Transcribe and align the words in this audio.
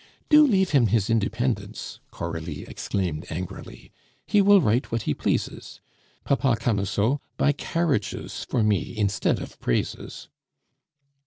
"Do 0.29 0.47
leave 0.47 0.71
him 0.71 0.87
his 0.87 1.11
independence," 1.11 1.99
Coralie 2.09 2.63
exclaimed 2.63 3.27
angrily; 3.29 3.91
"he 4.25 4.41
will 4.41 4.59
write 4.59 4.91
what 4.91 5.03
he 5.03 5.13
pleases. 5.13 5.79
Papa 6.23 6.55
Camusot, 6.59 7.19
buy 7.37 7.51
carriages 7.51 8.43
for 8.49 8.63
me 8.63 8.97
instead 8.97 9.39
of 9.39 9.59
praises." 9.59 10.27